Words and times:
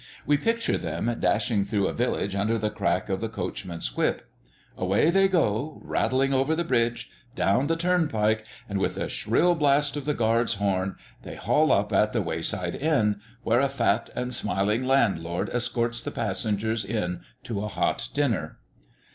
We 0.25 0.35
picture 0.35 0.79
them 0.79 1.15
dashing 1.19 1.63
through 1.63 1.85
a 1.85 1.93
village 1.93 2.35
under 2.35 2.57
the 2.57 2.71
crack 2.71 3.07
of 3.07 3.21
the 3.21 3.29
coachman's 3.29 3.95
whip. 3.95 4.27
Away 4.75 5.11
they 5.11 5.27
go, 5.27 5.79
rattling 5.85 6.33
over 6.33 6.55
the 6.55 6.63
bridge, 6.63 7.11
down 7.35 7.67
the 7.67 7.75
turnpike, 7.75 8.43
and 8.67 8.79
with 8.79 8.97
a 8.97 9.07
shrill 9.09 9.53
blast 9.53 9.95
of 9.95 10.05
the 10.05 10.15
guard's 10.15 10.55
horn, 10.55 10.95
they 11.21 11.35
haul 11.35 11.71
up 11.71 11.93
at 11.93 12.13
the 12.13 12.21
wayside 12.23 12.73
inn, 12.73 13.21
where 13.43 13.59
a 13.59 13.69
fat 13.69 14.09
and 14.15 14.33
smiling 14.33 14.87
landlord 14.87 15.51
escorts 15.53 16.01
the 16.01 16.09
passengers 16.09 16.83
in 16.83 17.21
to 17.43 17.63
a 17.63 17.67
hot 17.67 18.09
dinner. 18.11 18.57